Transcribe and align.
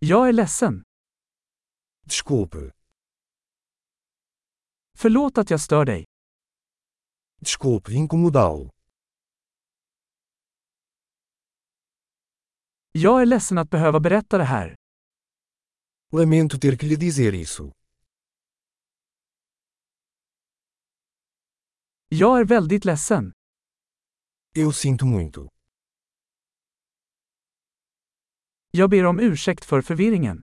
Jag 0.00 0.28
är 0.28 0.32
ledsen. 0.32 0.84
Desculpe. 2.02 2.72
Förlåt 4.94 5.38
att 5.38 5.50
jag 5.50 5.60
stör 5.60 5.84
dig. 5.84 6.04
Desculpe 7.40 7.92
incomodá-lo. 7.92 8.70
Jag 12.92 13.22
är 13.22 13.26
ledsen 13.26 13.58
att 13.58 13.70
behöva 13.70 14.00
berätta 14.00 14.38
det 14.38 14.44
här. 14.44 14.76
Lamento 16.12 16.58
ter 16.58 16.76
que 16.76 16.86
lhe 16.86 16.96
dizer 16.96 17.34
isso. 17.34 17.72
Jag 22.08 22.40
är 22.40 22.44
väldigt 22.44 22.84
ledsen. 22.84 23.32
Eu 24.54 24.72
sinto 24.72 25.06
muito. 25.06 25.48
Jag 28.70 28.90
ber 28.90 29.06
om 29.06 29.20
ursäkt 29.20 29.64
för 29.64 29.82
förvirringen. 29.82 30.42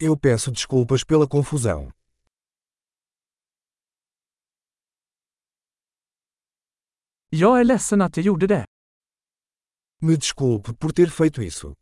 Eu 0.00 0.16
peço 0.16 0.50
desculpas 0.50 1.04
pela 1.04 1.26
confusão. 1.26 1.92
Jag 7.28 7.60
är 7.60 7.64
ledsen 7.64 8.00
att 8.00 8.16
jag 8.16 8.26
gjorde 8.26 8.46
det. 8.46 8.66
Me 10.00 10.14
desculpe 10.16 10.74
por 10.74 10.90
ter 10.92 11.06
feito 11.06 11.42
isso. 11.42 11.74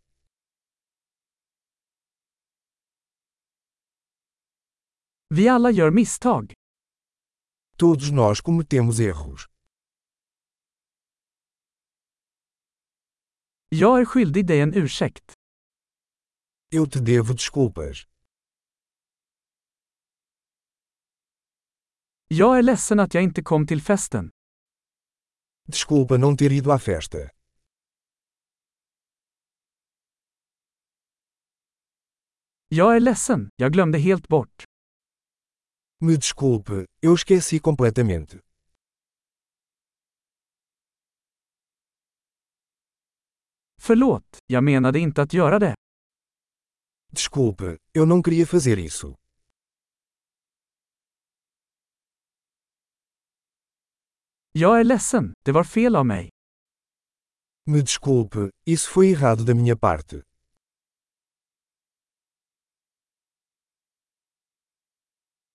Vi 5.28 5.48
alla 5.48 5.70
gör 5.70 5.90
misstag. 5.90 6.52
Todos 7.76 8.10
nós 8.10 8.40
cometemos 8.40 9.00
erros. 9.00 9.46
Jag 13.68 14.00
är 14.00 14.04
skyldig 14.04 14.46
dig 14.46 14.60
en 14.60 14.74
ursäkt. 14.74 15.32
Eu 16.70 16.86
te 16.86 17.00
devo 17.00 17.32
desculpas. 17.32 18.06
Jag 22.28 22.58
är 22.58 22.62
ledsen 22.62 23.00
att 23.00 23.14
jag 23.14 23.22
inte 23.22 23.42
kom 23.42 23.66
till 23.66 23.82
festen. 23.82 24.30
Desculpa 25.68 26.16
não 26.16 26.36
ter 26.36 26.52
ido 26.52 26.70
à 26.70 26.78
festa. 26.78 27.18
Jag 32.68 32.96
är 32.96 33.00
ledsen, 33.00 33.50
jag 33.56 33.72
glömde 33.72 33.98
helt 33.98 34.28
bort. 34.28 34.64
Me 36.00 36.16
desculpe, 36.16 36.86
eu 37.02 37.14
esqueci 37.14 37.58
completamente. 37.58 38.45
Förlåt, 43.86 44.38
jag 44.46 44.64
menade 44.64 44.98
inte 44.98 45.22
att 45.22 45.32
göra 45.32 45.58
det. 45.58 45.74
Desculpe, 47.12 47.78
eu 47.92 48.06
não 48.06 48.22
queria 48.22 48.46
fazer 48.46 48.78
isso. 48.78 49.14
Jag 54.52 54.80
är 54.80 54.84
ledsen, 54.84 55.34
det 55.44 55.52
var 55.52 55.64
fel 55.64 55.96
av 55.96 56.06
mig. 56.06 56.30
Me 57.66 57.80
desculpe, 57.80 58.50
isso 58.64 58.90
foi 58.90 59.12
errado 59.12 59.44
da 59.44 59.54
minha 59.54 59.76
parte. 59.76 60.22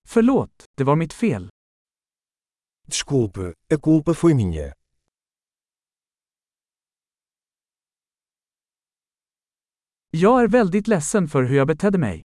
Förlåt, 0.08 0.66
det 0.78 0.84
var 0.84 0.96
mitt 0.96 1.14
fel. 1.14 1.50
Desculpe, 2.88 3.54
a 3.74 3.78
culpa 3.84 4.14
foi 4.14 4.34
minha. 4.34 4.74
Jag 10.14 10.44
är 10.44 10.48
väldigt 10.48 10.88
ledsen 10.88 11.28
för 11.28 11.44
hur 11.44 11.58
jag 11.58 11.68
betedde 11.68 11.98
mig. 11.98 12.24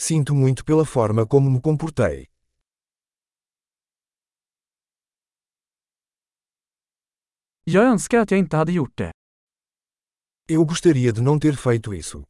Sinto 0.00 0.34
muito 0.34 0.64
pela 0.64 0.84
forma 0.84 1.26
como 1.26 1.50
me 1.50 1.60
comportei. 1.60 2.26
Jag 7.64 7.84
önskar 7.84 8.18
att 8.18 8.30
jag 8.30 8.38
inte 8.38 8.56
hade 8.56 8.72
gjort 8.72 8.98
det. 8.98 9.12
Eu 10.48 10.64
gostaria 10.64 11.12
de 11.12 11.20
não 11.20 11.40
ter 11.40 11.52
feito 11.52 11.94
isso. 11.94 12.24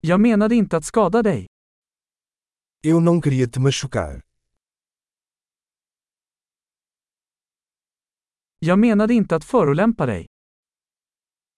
Jag 0.00 0.20
menade 0.20 0.54
inte 0.54 0.76
att 0.76 0.84
skada 0.84 1.22
dig. 1.22 1.46
Eu 2.82 3.00
não 3.00 3.20
queria 3.20 3.48
te 3.48 3.60
machucar. 3.60 4.27
Jag 8.60 8.78
menade 8.78 9.14
inte 9.14 9.36
att 9.36 9.44
förolämpa 9.44 10.06
dig. 10.06 10.26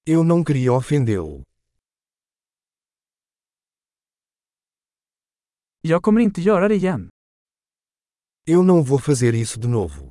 Eu 0.06 0.22
não 0.24 0.44
queria 0.44 0.72
ofendê-lo. 0.72 1.44
Jag 5.80 6.02
kommer 6.02 6.20
inte 6.20 6.40
göra 6.40 6.68
det 6.68 6.74
igen. 6.74 7.10
Eu 8.46 8.62
não 8.62 8.82
vou 8.84 8.98
fazer 8.98 9.34
isso 9.34 9.60
de 9.60 9.68
novo. 9.68 10.10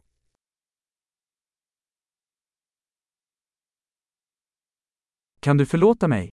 Kan 5.39 5.57
du 5.57 5.65
förlåta 5.65 6.07
mig? 6.07 6.29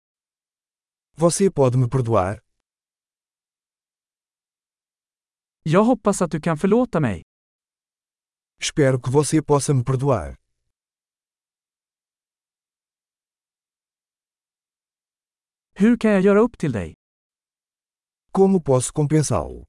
Você 1.17 1.51
pode 1.51 1.77
me 1.77 1.89
perdoar? 1.89 2.39
Jag 5.63 5.83
hoppas 5.83 6.21
att 6.21 6.31
du 6.31 6.41
kan 6.41 6.57
förlåta 6.57 6.99
mig. 6.99 7.23
Espero 8.61 8.99
que 9.01 9.11
você 9.11 9.41
possa 9.41 9.73
me 9.73 9.83
perdoar. 9.83 10.42
Hur 15.83 15.97
kan 15.97 16.11
jag 16.11 16.21
göra 16.21 16.39
upp 16.39 16.57
till 16.57 16.71
dig? 16.71 16.93
Como 18.31 18.61
posso 18.61 18.93
compensá-lo? 18.93 19.65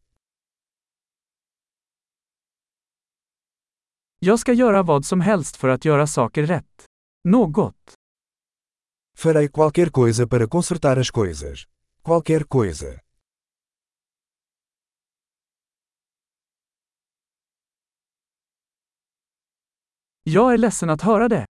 Jag 4.19 4.39
ska 4.39 4.53
göra 4.53 4.83
vad 4.83 5.05
som 5.05 5.21
helst 5.21 5.57
för 5.57 5.69
att 5.69 5.85
göra 5.85 6.07
saker 6.07 6.47
rätt. 6.47 6.87
Något. 7.25 7.95
Farei 9.17 9.49
qualquer 9.49 9.87
coisa 9.91 10.27
para 10.27 10.49
consertar 10.49 10.97
as 10.97 11.11
coisas. 11.11 11.65
Qualquer 12.05 12.45
coisa. 12.45 13.01
Jag 20.23 20.53
är 20.53 20.59
ledsen 20.59 20.91
att 20.91 21.03
höra 21.03 21.29
det. 21.29 21.47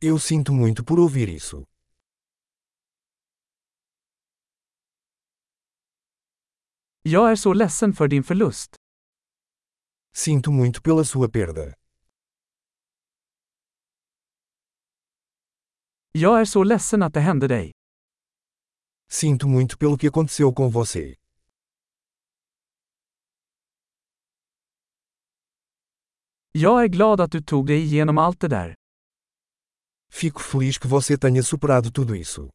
Eu 0.00 0.18
sinto 0.18 0.52
muito 0.52 0.84
por 0.84 0.98
ouvir 0.98 1.28
isso. 1.28 1.64
Jag 7.06 7.30
är 7.30 7.36
så 7.36 7.52
ledsen 7.52 7.92
för 7.92 8.08
din 8.08 8.24
förlust. 8.24 8.76
Sinto 10.16 10.50
muito 10.50 10.82
pela 10.82 11.04
sua 11.04 11.28
perda. 11.28 11.74
Jag 16.12 16.40
är 16.40 16.44
så 16.44 16.64
ledsen 16.64 17.02
att 17.02 17.14
det 17.14 17.20
hände 17.20 17.48
dig. 17.48 17.72
Sinto 19.10 19.48
muito 19.48 19.78
pelo 19.78 19.98
que 19.98 20.08
aconteceu 20.08 20.52
com 20.54 20.70
você. 20.70 21.14
Jag 26.52 26.82
är 26.84 26.88
glad 26.88 27.20
att 27.20 27.32
du 27.32 27.42
tog 27.42 27.66
dig 27.66 27.82
igenom 27.82 28.18
allt 28.18 28.40
det 28.40 28.48
där. 28.48 28.74
Fico 30.10 30.40
feliz 30.40 30.78
que 30.78 30.88
você 30.88 31.18
tenha 31.18 31.42
superado 31.42 31.90
tudo 31.92 32.14
isso. 32.14 32.50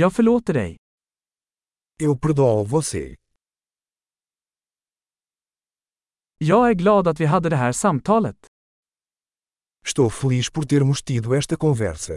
Jag 0.00 0.12
förlåter 0.12 0.54
dig. 0.54 0.76
Eu 2.02 2.18
perdoo 2.18 2.64
você. 2.64 3.16
Jag 6.38 6.70
är 6.70 6.74
glad 6.74 7.08
att 7.08 7.20
vi 7.20 7.24
hade 7.26 7.48
det 7.48 7.56
här 7.56 7.72
samtalet. 7.72 8.46
Estou 9.86 10.10
feliz 10.10 10.50
por 10.50 10.62
termos 10.62 11.02
tido 11.02 11.34
esta 11.34 11.56
conversa. 11.56 12.14